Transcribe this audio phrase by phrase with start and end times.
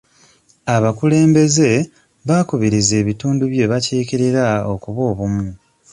[0.75, 1.69] Abakulembeze
[2.27, 5.45] baakubiriza ebitundu bye bakiikirira okuba obumu.